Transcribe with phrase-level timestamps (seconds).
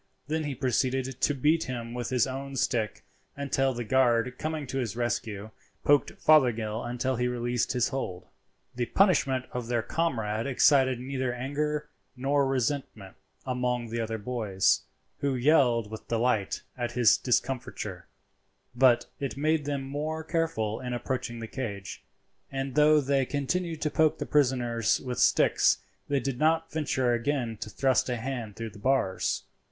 [0.25, 3.03] Then he proceeded to beat him with his own stick
[3.37, 5.51] until the guard, coming to his rescue,
[5.83, 8.25] poked Fothergill until he released his hold.
[8.73, 14.81] The punishment of their comrade excited neither anger nor resentment among the other boys,
[15.19, 18.07] who yelled with delight at his discomfiture;
[18.73, 22.03] but it made them more careful in approaching the cage,
[22.51, 25.77] and though they continued to poke the prisoners with sticks
[26.07, 29.43] they did not venture again to thrust a hand through the bars.